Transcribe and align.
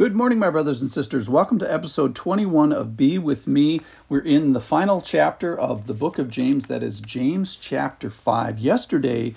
Good 0.00 0.16
morning, 0.16 0.38
my 0.38 0.48
brothers 0.48 0.80
and 0.80 0.90
sisters. 0.90 1.28
Welcome 1.28 1.58
to 1.58 1.70
episode 1.70 2.14
21 2.14 2.72
of 2.72 2.96
Be 2.96 3.18
With 3.18 3.46
Me. 3.46 3.82
We're 4.08 4.20
in 4.20 4.54
the 4.54 4.58
final 4.58 5.02
chapter 5.02 5.54
of 5.54 5.86
the 5.86 5.92
book 5.92 6.18
of 6.18 6.30
James, 6.30 6.68
that 6.68 6.82
is 6.82 7.00
James 7.00 7.54
chapter 7.54 8.08
5. 8.08 8.58
Yesterday, 8.58 9.34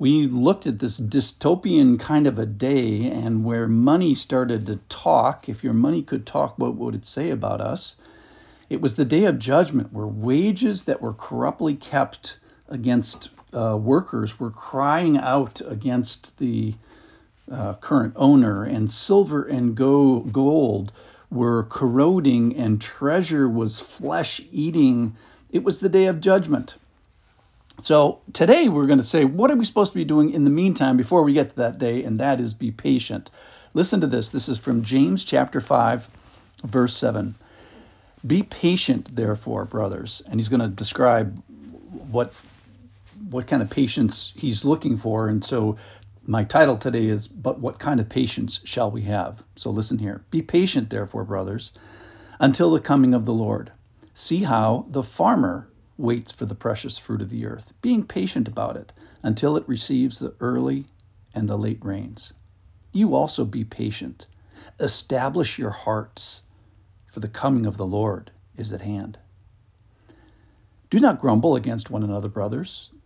we 0.00 0.26
looked 0.26 0.66
at 0.66 0.80
this 0.80 0.98
dystopian 0.98 2.00
kind 2.00 2.26
of 2.26 2.40
a 2.40 2.44
day 2.44 3.08
and 3.08 3.44
where 3.44 3.68
money 3.68 4.16
started 4.16 4.66
to 4.66 4.80
talk. 4.88 5.48
If 5.48 5.62
your 5.62 5.74
money 5.74 6.02
could 6.02 6.26
talk, 6.26 6.58
what 6.58 6.74
would 6.74 6.96
it 6.96 7.06
say 7.06 7.30
about 7.30 7.60
us? 7.60 7.94
It 8.68 8.80
was 8.80 8.96
the 8.96 9.04
day 9.04 9.26
of 9.26 9.38
judgment 9.38 9.92
where 9.92 10.08
wages 10.08 10.86
that 10.86 11.00
were 11.00 11.14
corruptly 11.14 11.76
kept 11.76 12.36
against 12.68 13.30
uh, 13.52 13.78
workers 13.80 14.40
were 14.40 14.50
crying 14.50 15.18
out 15.18 15.62
against 15.64 16.36
the 16.40 16.74
uh, 17.50 17.74
current 17.74 18.14
owner, 18.16 18.64
and 18.64 18.90
silver 18.90 19.44
and 19.44 19.74
go- 19.74 20.20
gold 20.20 20.92
were 21.30 21.64
corroding, 21.64 22.56
and 22.56 22.80
treasure 22.80 23.48
was 23.48 23.78
flesh 23.78 24.40
eating. 24.52 25.16
It 25.50 25.64
was 25.64 25.80
the 25.80 25.88
day 25.88 26.06
of 26.06 26.20
judgment. 26.20 26.74
So 27.80 28.20
today 28.32 28.68
we're 28.68 28.86
going 28.86 28.98
to 28.98 29.04
say, 29.04 29.24
what 29.24 29.50
are 29.50 29.56
we 29.56 29.64
supposed 29.64 29.92
to 29.92 29.98
be 29.98 30.04
doing 30.04 30.30
in 30.30 30.44
the 30.44 30.50
meantime 30.50 30.96
before 30.96 31.22
we 31.22 31.32
get 31.32 31.50
to 31.50 31.56
that 31.56 31.78
day? 31.78 32.04
And 32.04 32.20
that 32.20 32.40
is 32.40 32.52
be 32.52 32.70
patient. 32.70 33.30
Listen 33.72 34.00
to 34.02 34.06
this. 34.06 34.30
This 34.30 34.48
is 34.48 34.58
from 34.58 34.82
James 34.82 35.24
chapter 35.24 35.60
5, 35.60 36.08
verse 36.64 36.96
7. 36.96 37.34
Be 38.26 38.42
patient, 38.42 39.14
therefore, 39.14 39.64
brothers. 39.64 40.20
And 40.26 40.38
he's 40.38 40.48
going 40.48 40.60
to 40.60 40.68
describe 40.68 41.42
what 42.10 42.34
what 43.28 43.46
kind 43.46 43.62
of 43.62 43.70
patience 43.70 44.32
he's 44.34 44.64
looking 44.64 44.96
for. 44.96 45.28
And 45.28 45.44
so 45.44 45.76
my 46.26 46.44
title 46.44 46.76
today 46.76 47.06
is 47.06 47.26
But 47.26 47.60
What 47.60 47.78
Kind 47.78 47.98
of 47.98 48.08
Patience 48.08 48.60
Shall 48.64 48.90
We 48.90 49.02
Have? 49.02 49.42
So 49.56 49.70
listen 49.70 49.98
here. 49.98 50.22
Be 50.30 50.42
patient, 50.42 50.90
therefore, 50.90 51.24
brothers, 51.24 51.72
until 52.38 52.70
the 52.70 52.80
coming 52.80 53.14
of 53.14 53.24
the 53.24 53.32
Lord. 53.32 53.72
See 54.12 54.42
how 54.42 54.86
the 54.90 55.02
farmer 55.02 55.68
waits 55.96 56.30
for 56.30 56.44
the 56.46 56.54
precious 56.54 56.98
fruit 56.98 57.22
of 57.22 57.30
the 57.30 57.46
earth, 57.46 57.72
being 57.80 58.04
patient 58.04 58.48
about 58.48 58.76
it 58.76 58.92
until 59.22 59.56
it 59.56 59.68
receives 59.68 60.18
the 60.18 60.34
early 60.40 60.86
and 61.34 61.48
the 61.48 61.56
late 61.56 61.82
rains. 61.84 62.32
You 62.92 63.14
also 63.14 63.44
be 63.44 63.64
patient. 63.64 64.26
Establish 64.78 65.58
your 65.58 65.70
hearts, 65.70 66.42
for 67.12 67.20
the 67.20 67.28
coming 67.28 67.66
of 67.66 67.76
the 67.76 67.86
Lord 67.86 68.30
is 68.56 68.72
at 68.72 68.82
hand. 68.82 69.18
Do 70.90 71.00
not 71.00 71.20
grumble 71.20 71.56
against 71.56 71.90
one 71.90 72.02
another, 72.02 72.28
brothers, 72.28 72.92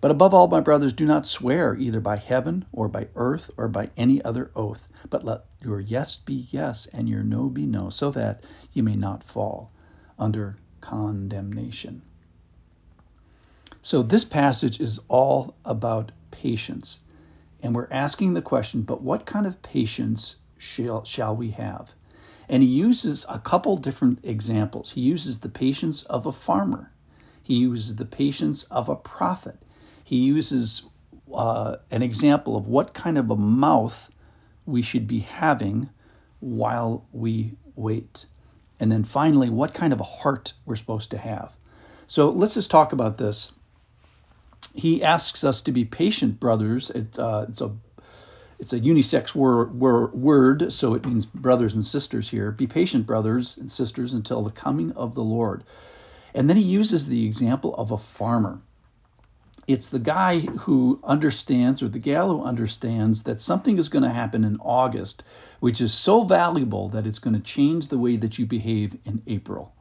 But 0.00 0.10
above 0.10 0.34
all, 0.34 0.48
my 0.48 0.60
brothers, 0.60 0.92
do 0.92 1.06
not 1.06 1.26
swear 1.26 1.74
either 1.74 2.00
by 2.00 2.16
heaven 2.16 2.66
or 2.70 2.86
by 2.88 3.08
earth 3.16 3.50
or 3.56 3.66
by 3.66 3.90
any 3.96 4.22
other 4.22 4.50
oath, 4.54 4.88
but 5.08 5.24
let 5.24 5.46
your 5.62 5.80
yes 5.80 6.18
be 6.18 6.46
yes 6.50 6.86
and 6.92 7.08
your 7.08 7.22
no 7.22 7.48
be 7.48 7.64
no, 7.64 7.88
so 7.88 8.10
that 8.10 8.44
you 8.72 8.82
may 8.82 8.94
not 8.94 9.24
fall 9.24 9.70
under 10.18 10.56
condemnation. 10.82 12.02
So, 13.80 14.02
this 14.02 14.24
passage 14.24 14.80
is 14.80 15.00
all 15.08 15.54
about 15.64 16.12
patience. 16.30 17.00
And 17.62 17.74
we're 17.74 17.88
asking 17.90 18.34
the 18.34 18.42
question, 18.42 18.82
but 18.82 19.00
what 19.02 19.24
kind 19.24 19.46
of 19.46 19.62
patience 19.62 20.36
shall, 20.58 21.04
shall 21.04 21.34
we 21.34 21.52
have? 21.52 21.94
And 22.48 22.62
he 22.62 22.68
uses 22.68 23.24
a 23.28 23.38
couple 23.38 23.76
different 23.76 24.18
examples. 24.22 24.90
He 24.90 25.00
uses 25.00 25.38
the 25.38 25.48
patience 25.48 26.02
of 26.04 26.26
a 26.26 26.32
farmer, 26.32 26.92
he 27.42 27.54
uses 27.54 27.96
the 27.96 28.04
patience 28.04 28.64
of 28.64 28.88
a 28.88 28.96
prophet, 28.96 29.58
he 30.06 30.18
uses 30.18 30.82
uh, 31.34 31.78
an 31.90 32.00
example 32.00 32.56
of 32.56 32.68
what 32.68 32.94
kind 32.94 33.18
of 33.18 33.28
a 33.32 33.36
mouth 33.36 34.08
we 34.64 34.80
should 34.80 35.08
be 35.08 35.18
having 35.18 35.88
while 36.38 37.04
we 37.10 37.56
wait. 37.74 38.24
And 38.78 38.92
then 38.92 39.02
finally, 39.02 39.50
what 39.50 39.74
kind 39.74 39.92
of 39.92 39.98
a 39.98 40.04
heart 40.04 40.52
we're 40.64 40.76
supposed 40.76 41.10
to 41.10 41.18
have. 41.18 41.50
So 42.06 42.30
let's 42.30 42.54
just 42.54 42.70
talk 42.70 42.92
about 42.92 43.18
this. 43.18 43.50
He 44.76 45.02
asks 45.02 45.42
us 45.42 45.60
to 45.62 45.72
be 45.72 45.84
patient, 45.84 46.38
brothers. 46.38 46.90
It, 46.90 47.18
uh, 47.18 47.46
it's 47.48 47.60
a 47.60 47.74
it's 48.60 48.72
a 48.72 48.78
unisex 48.78 49.34
wor- 49.34 49.66
wor- 49.66 50.12
word, 50.14 50.72
so 50.72 50.94
it 50.94 51.04
means 51.04 51.26
brothers 51.26 51.74
and 51.74 51.84
sisters 51.84 52.30
here. 52.30 52.52
Be 52.52 52.68
patient, 52.68 53.06
brothers 53.06 53.56
and 53.56 53.72
sisters, 53.72 54.12
until 54.12 54.44
the 54.44 54.52
coming 54.52 54.92
of 54.92 55.16
the 55.16 55.24
Lord. 55.24 55.64
And 56.32 56.48
then 56.48 56.56
he 56.56 56.62
uses 56.62 57.06
the 57.06 57.26
example 57.26 57.74
of 57.74 57.90
a 57.90 57.98
farmer 57.98 58.60
it's 59.66 59.88
the 59.88 59.98
guy 59.98 60.40
who 60.40 61.00
understands 61.02 61.82
or 61.82 61.88
the 61.88 61.98
gal 61.98 62.28
who 62.28 62.44
understands 62.44 63.24
that 63.24 63.40
something 63.40 63.78
is 63.78 63.88
going 63.88 64.04
to 64.04 64.10
happen 64.10 64.44
in 64.44 64.58
August, 64.60 65.24
which 65.60 65.80
is 65.80 65.92
so 65.92 66.22
valuable 66.24 66.88
that 66.90 67.06
it's 67.06 67.18
going 67.18 67.34
to 67.34 67.42
change 67.42 67.88
the 67.88 67.98
way 67.98 68.16
that 68.16 68.38
you 68.38 68.46
behave 68.46 68.96
in 69.04 69.22
April, 69.26 69.72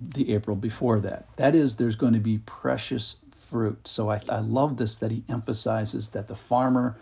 the 0.00 0.34
April 0.34 0.56
before 0.56 0.98
that. 1.00 1.26
That 1.36 1.54
is, 1.54 1.76
there's 1.76 1.94
going 1.94 2.14
to 2.14 2.20
be 2.20 2.38
precious 2.38 3.16
fruit. 3.50 3.86
So 3.86 4.10
I, 4.10 4.20
I 4.28 4.40
love 4.40 4.76
this 4.76 4.96
that 4.96 5.12
he 5.12 5.22
emphasizes 5.28 6.08
that 6.10 6.26
the 6.26 6.36
farmer 6.36 6.96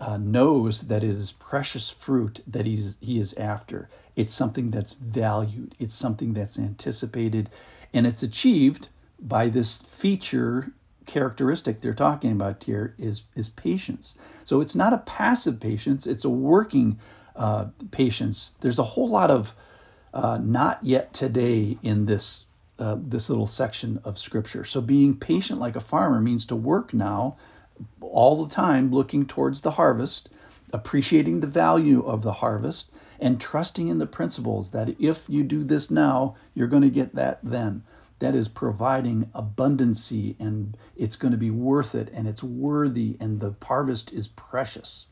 uh, 0.00 0.16
knows 0.16 0.80
that 0.82 1.04
it 1.04 1.10
is 1.10 1.30
precious 1.30 1.90
fruit 1.90 2.42
that 2.48 2.66
he's 2.66 2.96
he 3.00 3.20
is 3.20 3.34
after. 3.34 3.88
It's 4.16 4.34
something 4.34 4.72
that's 4.72 4.94
valued. 4.94 5.76
It's 5.78 5.94
something 5.94 6.32
that's 6.32 6.58
anticipated, 6.58 7.50
and 7.94 8.04
it's 8.04 8.24
achieved 8.24 8.88
by 9.22 9.48
this 9.48 9.82
feature 9.98 10.72
characteristic 11.06 11.80
they're 11.80 11.94
talking 11.94 12.32
about 12.32 12.62
here 12.62 12.94
is 12.98 13.22
is 13.34 13.48
patience. 13.48 14.16
So 14.44 14.60
it's 14.60 14.74
not 14.74 14.92
a 14.92 14.98
passive 14.98 15.60
patience; 15.60 16.06
it's 16.06 16.24
a 16.24 16.30
working 16.30 16.98
uh, 17.36 17.66
patience. 17.90 18.52
There's 18.60 18.78
a 18.78 18.84
whole 18.84 19.08
lot 19.08 19.30
of 19.30 19.54
uh, 20.14 20.38
not 20.42 20.84
yet 20.84 21.12
today 21.12 21.78
in 21.82 22.06
this 22.06 22.44
uh, 22.78 22.96
this 23.00 23.28
little 23.28 23.46
section 23.46 24.00
of 24.04 24.18
scripture. 24.18 24.64
So 24.64 24.80
being 24.80 25.16
patient 25.16 25.60
like 25.60 25.76
a 25.76 25.80
farmer 25.80 26.20
means 26.20 26.46
to 26.46 26.56
work 26.56 26.92
now, 26.92 27.36
all 28.00 28.44
the 28.44 28.54
time, 28.54 28.92
looking 28.92 29.26
towards 29.26 29.60
the 29.60 29.70
harvest, 29.70 30.28
appreciating 30.72 31.40
the 31.40 31.46
value 31.46 32.02
of 32.04 32.22
the 32.22 32.32
harvest, 32.32 32.90
and 33.20 33.40
trusting 33.40 33.88
in 33.88 33.98
the 33.98 34.06
principles 34.06 34.70
that 34.70 35.00
if 35.00 35.22
you 35.28 35.42
do 35.44 35.64
this 35.64 35.90
now, 35.90 36.36
you're 36.54 36.66
going 36.66 36.82
to 36.82 36.90
get 36.90 37.14
that 37.14 37.38
then 37.42 37.82
that 38.22 38.36
is 38.36 38.46
providing 38.46 39.28
abundancy 39.34 40.36
and 40.38 40.76
it's 40.96 41.16
going 41.16 41.32
to 41.32 41.36
be 41.38 41.50
worth 41.50 41.96
it 41.96 42.08
and 42.14 42.28
it's 42.28 42.40
worthy 42.40 43.16
and 43.18 43.40
the 43.40 43.52
harvest 43.60 44.12
is 44.12 44.28
precious. 44.28 45.08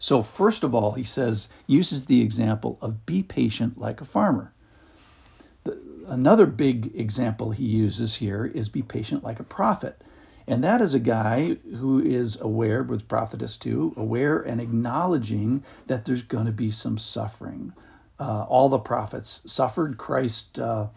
So, 0.00 0.24
first 0.24 0.64
of 0.64 0.74
all, 0.74 0.90
he 0.90 1.04
says, 1.04 1.46
uses 1.68 2.04
the 2.04 2.20
example 2.20 2.78
of 2.80 3.06
be 3.06 3.22
patient 3.22 3.78
like 3.78 4.00
a 4.00 4.04
farmer. 4.04 4.52
The, 5.62 5.78
another 6.08 6.46
big 6.46 6.90
example 6.96 7.52
he 7.52 7.64
uses 7.64 8.16
here 8.16 8.44
is 8.44 8.68
be 8.68 8.82
patient 8.82 9.22
like 9.22 9.38
a 9.38 9.44
prophet. 9.44 10.02
And 10.48 10.64
that 10.64 10.80
is 10.80 10.94
a 10.94 10.98
guy 10.98 11.54
who 11.76 12.00
is 12.00 12.40
aware, 12.40 12.82
with 12.82 13.06
prophetess 13.06 13.56
too, 13.56 13.94
aware 13.96 14.40
and 14.40 14.60
acknowledging 14.60 15.62
that 15.86 16.04
there's 16.04 16.22
going 16.22 16.46
to 16.46 16.50
be 16.50 16.72
some 16.72 16.98
suffering. 16.98 17.72
Uh, 18.18 18.42
all 18.48 18.68
the 18.68 18.80
prophets 18.80 19.42
suffered. 19.46 19.96
Christ 19.96 20.58
uh, 20.58 20.88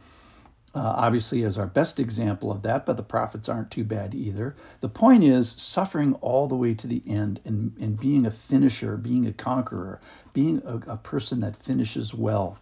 uh, 0.75 0.80
obviously 0.98 1.44
is 1.44 1.57
our 1.57 1.66
best 1.66 2.00
example 2.00 2.51
of 2.51 2.62
that, 2.63 2.86
but 2.86 2.98
the 2.98 3.04
prophets 3.04 3.48
aren't 3.48 3.72
too 3.72 3.86
bad 3.86 4.13
either. 4.13 4.56
The 4.81 4.89
point 4.89 5.24
is 5.24 5.50
suffering 5.50 6.16
all 6.16 6.48
the 6.48 6.56
way 6.56 6.74
to 6.74 6.88
the 6.88 7.01
end 7.07 7.39
and, 7.45 7.74
and 7.80 7.98
being 8.00 8.25
a 8.25 8.31
finisher, 8.31 8.98
being 8.98 9.25
a 9.25 9.33
conqueror, 9.33 10.01
being 10.33 10.62
a, 10.66 10.94
a 10.94 10.98
person 10.98 11.39
that 11.39 11.63
finishes 11.63 12.13
well. 12.13 12.57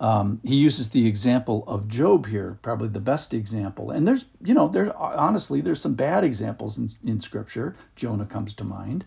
Um, 0.00 0.40
he 0.44 0.56
uses 0.56 0.90
the 0.90 1.06
example 1.06 1.64
of 1.66 1.88
Job 1.88 2.26
here, 2.26 2.58
probably 2.62 2.88
the 2.88 3.00
best 3.00 3.32
example. 3.32 3.90
And 3.90 4.06
there's, 4.06 4.26
you 4.42 4.54
know, 4.54 4.68
there's 4.68 4.92
honestly, 4.96 5.60
there's 5.60 5.80
some 5.80 5.94
bad 5.94 6.24
examples 6.24 6.78
in, 6.78 6.90
in 7.04 7.20
Scripture. 7.20 7.76
Jonah 7.96 8.26
comes 8.26 8.54
to 8.54 8.64
mind. 8.64 9.04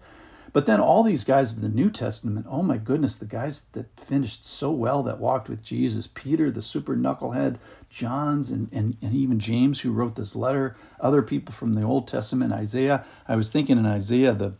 But 0.51 0.65
then 0.65 0.79
all 0.79 1.03
these 1.03 1.23
guys 1.23 1.51
of 1.51 1.61
the 1.61 1.69
New 1.69 1.91
Testament, 1.91 2.47
oh 2.49 2.63
my 2.63 2.77
goodness, 2.77 3.17
the 3.17 3.25
guys 3.25 3.61
that 3.73 3.87
finished 3.99 4.47
so 4.47 4.71
well 4.71 5.03
that 5.03 5.19
walked 5.19 5.47
with 5.47 5.61
Jesus, 5.61 6.09
Peter, 6.11 6.49
the 6.49 6.61
super 6.61 6.95
knucklehead, 6.95 7.57
John's, 7.91 8.49
and, 8.49 8.67
and, 8.71 8.97
and 9.03 9.13
even 9.13 9.39
James, 9.39 9.79
who 9.79 9.91
wrote 9.91 10.15
this 10.15 10.35
letter, 10.35 10.75
other 10.99 11.21
people 11.21 11.53
from 11.53 11.73
the 11.73 11.83
Old 11.83 12.07
Testament, 12.07 12.51
Isaiah. 12.51 13.05
I 13.27 13.35
was 13.35 13.51
thinking 13.51 13.77
in 13.77 13.85
Isaiah 13.85 14.33
the, 14.33 14.53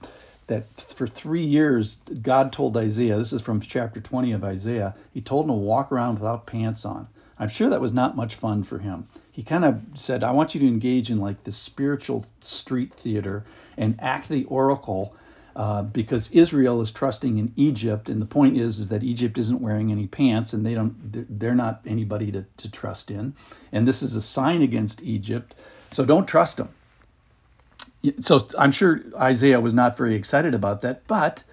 that 0.50 0.94
for 0.96 1.07
three 1.07 1.46
years, 1.46 1.98
God 2.22 2.51
told 2.51 2.75
Isaiah, 2.75 3.18
this 3.18 3.34
is 3.34 3.42
from 3.42 3.62
chapter 3.62 4.01
20 4.01 4.34
of 4.34 4.44
Isaiah, 4.44 4.96
he 5.13 5.22
told 5.22 5.46
him 5.46 5.51
to 5.51 5.54
walk 5.54 5.92
around 5.92 6.19
without 6.19 6.46
pants 6.46 6.86
on. 6.86 7.07
I'm 7.40 7.50
sure 7.50 7.69
that 7.69 7.80
was 7.80 7.94
not 7.94 8.18
much 8.18 8.36
fun 8.36 8.63
for 8.63 8.80
him. 8.80 9.07
He 9.31 9.44
kind 9.44 9.63
of 9.63 9.80
said, 9.96 10.24
I 10.24 10.31
want 10.31 10.54
you 10.54 10.60
to 10.60 10.68
engage 10.68 11.10
in 11.10 11.18
like 11.18 11.44
this 11.46 11.56
spiritual 11.56 12.25
street 12.42 12.94
theater 12.94 13.46
and 13.78 13.96
act 14.00 14.28
the 14.28 14.44
oracle 14.46 15.16
uh, 15.56 15.81
because 15.84 16.31
Israel 16.31 16.81
is 16.81 16.92
trusting 16.92 17.38
in 17.38 17.52
Egypt, 17.56 18.10
and 18.10 18.22
the 18.22 18.25
point 18.25 18.57
is 18.57 18.80
is 18.80 18.90
that 18.90 19.04
Egypt 19.04 19.38
isn't 19.38 19.62
wearing 19.62 19.92
any 19.92 20.07
pants, 20.07 20.54
and 20.54 20.66
they 20.66 20.74
don't 20.74 20.95
they're 21.40 21.56
not 21.56 21.81
anybody 21.86 22.31
to, 22.31 22.45
to 22.57 22.72
trust 22.72 23.12
in, 23.12 23.34
and 23.72 23.88
this 23.88 24.02
is 24.02 24.16
a 24.16 24.22
sign 24.22 24.62
against 24.62 25.02
Egypt, 25.02 25.56
so 25.92 26.06
don't 26.06 26.28
trust 26.28 26.57
them. 26.57 26.69
So 28.22 28.48
I'm 28.57 28.72
sure 28.72 29.01
Isaiah 29.16 29.60
was 29.60 29.74
not 29.74 29.98
very 29.98 30.16
excited 30.16 30.54
about 30.54 30.81
that, 30.81 31.06
but 31.07 31.44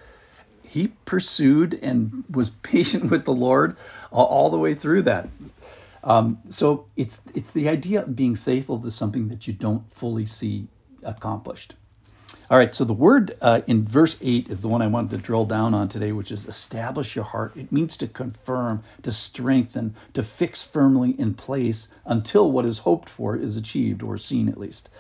he 0.63 0.89
pursued 1.05 1.75
and 1.83 2.25
was 2.31 2.51
patient 2.63 3.11
with 3.11 3.25
the 3.25 3.33
Lord 3.33 3.77
all, 4.13 4.51
the 4.51 4.59
way 4.59 4.75
through 4.75 5.03
that. 5.03 5.29
Um, 6.05 6.39
so 6.51 6.87
it's 6.97 7.21
it's 7.35 7.51
the 7.51 7.69
idea 7.69 8.03
of 8.03 8.15
being 8.15 8.37
faithful 8.37 8.79
to 8.81 8.91
something 8.91 9.29
that 9.29 9.49
you 9.49 9.53
don't 9.53 9.93
fully 9.93 10.27
see 10.27 10.69
accomplished. 11.03 11.75
All 12.49 12.59
right, 12.59 12.73
so 12.73 12.85
the 12.85 12.93
word 12.93 13.37
uh, 13.41 13.63
in 13.67 13.89
verse 13.89 14.17
8 14.21 14.51
is 14.51 14.61
the 14.61 14.69
one 14.69 14.81
I 14.81 14.87
wanted 14.87 15.11
to 15.11 15.17
drill 15.17 15.47
down 15.47 15.75
on 15.75 15.89
today, 15.89 16.13
which 16.13 16.31
is 16.31 16.47
establish 16.47 17.17
your 17.17 17.25
heart. 17.25 17.57
It 17.57 17.73
means 17.73 17.97
to 17.97 18.07
confirm, 18.07 18.85
to 19.03 19.11
strengthen, 19.11 19.97
to 20.15 20.23
fix 20.23 20.63
firmly 20.63 21.17
in 21.19 21.35
place 21.35 21.89
until 22.05 22.53
what 22.53 22.65
is 22.65 22.79
hoped 22.79 23.09
for 23.09 23.35
is 23.37 23.57
achieved 23.57 24.05
or 24.05 24.17
seen 24.17 24.49
at 24.49 24.61
least. 24.61 24.91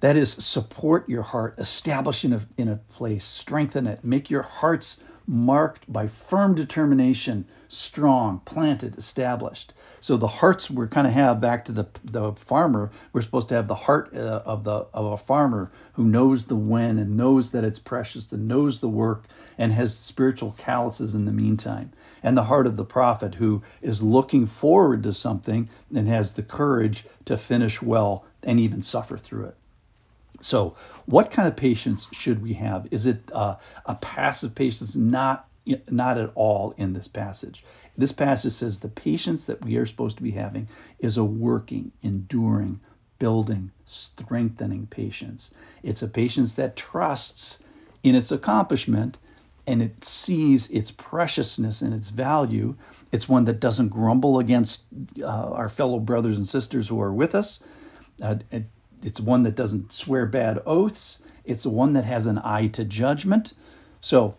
That 0.00 0.16
is, 0.16 0.32
support 0.32 1.08
your 1.10 1.22
heart, 1.22 1.58
establish 1.58 2.24
a, 2.24 2.40
in 2.56 2.68
a 2.68 2.76
place, 2.76 3.22
strengthen 3.22 3.86
it, 3.86 4.02
make 4.02 4.30
your 4.30 4.42
hearts 4.42 4.98
marked 5.26 5.92
by 5.92 6.08
firm 6.08 6.54
determination, 6.54 7.44
strong, 7.68 8.40
planted, 8.46 8.96
established. 8.96 9.74
So 10.00 10.16
the 10.16 10.26
hearts 10.26 10.70
we're 10.70 10.88
kind 10.88 11.06
of 11.06 11.12
have 11.12 11.40
back 11.40 11.66
to 11.66 11.72
the 11.72 11.86
the 12.02 12.32
farmer. 12.32 12.90
We're 13.12 13.20
supposed 13.20 13.50
to 13.50 13.54
have 13.56 13.68
the 13.68 13.74
heart 13.74 14.16
uh, 14.16 14.42
of 14.46 14.64
the 14.64 14.86
of 14.94 15.12
a 15.12 15.16
farmer 15.18 15.70
who 15.92 16.04
knows 16.04 16.46
the 16.46 16.56
when 16.56 16.98
and 16.98 17.18
knows 17.18 17.50
that 17.50 17.64
it's 17.64 17.78
precious 17.78 18.32
and 18.32 18.48
knows 18.48 18.80
the 18.80 18.88
work 18.88 19.26
and 19.58 19.70
has 19.70 19.94
spiritual 19.96 20.56
calluses 20.56 21.14
in 21.14 21.26
the 21.26 21.32
meantime. 21.32 21.92
And 22.22 22.36
the 22.36 22.44
heart 22.44 22.66
of 22.66 22.76
the 22.78 22.84
prophet 22.86 23.34
who 23.34 23.62
is 23.82 24.02
looking 24.02 24.46
forward 24.46 25.02
to 25.02 25.12
something 25.12 25.68
and 25.94 26.08
has 26.08 26.32
the 26.32 26.42
courage 26.42 27.04
to 27.26 27.36
finish 27.36 27.82
well 27.82 28.24
and 28.42 28.58
even 28.58 28.80
suffer 28.80 29.18
through 29.18 29.44
it. 29.44 29.56
So, 30.40 30.76
what 31.06 31.30
kind 31.30 31.48
of 31.48 31.56
patience 31.56 32.06
should 32.12 32.42
we 32.42 32.54
have? 32.54 32.88
Is 32.90 33.06
it 33.06 33.30
uh, 33.32 33.56
a 33.86 33.94
passive 33.96 34.54
patience? 34.54 34.96
Not, 34.96 35.48
not 35.88 36.18
at 36.18 36.32
all 36.34 36.74
in 36.78 36.92
this 36.92 37.08
passage. 37.08 37.64
This 37.96 38.12
passage 38.12 38.52
says 38.52 38.80
the 38.80 38.88
patience 38.88 39.44
that 39.44 39.64
we 39.64 39.76
are 39.76 39.86
supposed 39.86 40.16
to 40.16 40.22
be 40.22 40.30
having 40.30 40.68
is 40.98 41.16
a 41.18 41.24
working, 41.24 41.92
enduring, 42.02 42.80
building, 43.18 43.70
strengthening 43.84 44.86
patience. 44.86 45.50
It's 45.82 46.02
a 46.02 46.08
patience 46.08 46.54
that 46.54 46.76
trusts 46.76 47.62
in 48.02 48.14
its 48.14 48.32
accomplishment 48.32 49.18
and 49.66 49.82
it 49.82 50.04
sees 50.04 50.68
its 50.70 50.90
preciousness 50.90 51.82
and 51.82 51.92
its 51.92 52.08
value. 52.08 52.74
It's 53.12 53.28
one 53.28 53.44
that 53.44 53.60
doesn't 53.60 53.88
grumble 53.88 54.38
against 54.38 54.84
uh, 55.20 55.26
our 55.26 55.68
fellow 55.68 56.00
brothers 56.00 56.36
and 56.36 56.46
sisters 56.46 56.88
who 56.88 57.00
are 57.00 57.12
with 57.12 57.34
us. 57.34 57.62
Uh, 58.22 58.36
it 58.50 58.64
it's 59.02 59.20
one 59.20 59.42
that 59.44 59.54
doesn't 59.54 59.92
swear 59.92 60.26
bad 60.26 60.62
oaths. 60.66 61.22
It's 61.44 61.64
one 61.64 61.94
that 61.94 62.04
has 62.04 62.26
an 62.26 62.38
eye 62.44 62.68
to 62.68 62.84
judgment. 62.84 63.54
So 64.00 64.36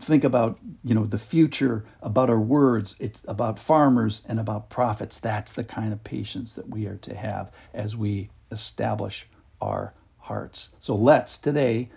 think 0.00 0.24
about 0.24 0.58
you 0.82 0.94
know 0.94 1.04
the 1.04 1.18
future 1.18 1.84
about 2.02 2.30
our 2.30 2.40
words. 2.40 2.94
It's 2.98 3.22
about 3.28 3.58
farmers 3.58 4.22
and 4.26 4.40
about 4.40 4.70
prophets. 4.70 5.18
That's 5.18 5.52
the 5.52 5.64
kind 5.64 5.92
of 5.92 6.02
patience 6.02 6.54
that 6.54 6.68
we 6.68 6.86
are 6.86 6.96
to 6.96 7.14
have 7.14 7.52
as 7.74 7.94
we 7.94 8.30
establish 8.50 9.26
our 9.60 9.92
hearts. 10.18 10.70
So 10.78 10.94
let's 10.94 11.38
today 11.38 11.90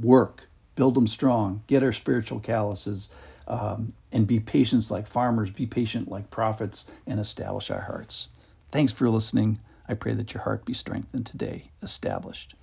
work 0.00 0.42
build 0.74 0.94
them 0.94 1.06
strong 1.06 1.62
get 1.66 1.82
our 1.82 1.92
spiritual 1.92 2.40
calluses 2.40 3.10
um, 3.48 3.92
and 4.12 4.26
be 4.26 4.40
patient 4.40 4.90
like 4.90 5.06
farmers 5.06 5.50
be 5.50 5.66
patient 5.66 6.08
like 6.08 6.30
prophets 6.30 6.86
and 7.06 7.20
establish 7.20 7.70
our 7.70 7.80
hearts. 7.80 8.28
Thanks 8.72 8.92
for 8.92 9.08
listening 9.08 9.58
I 9.88 9.94
pray 9.94 10.14
that 10.14 10.34
your 10.34 10.42
heart 10.42 10.64
be 10.64 10.74
strengthened 10.74 11.26
today, 11.26 11.70
established. 11.82 12.54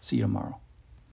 See 0.00 0.16
you 0.16 0.22
tomorrow. 0.22 0.60